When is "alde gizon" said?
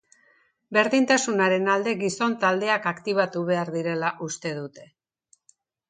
1.75-2.35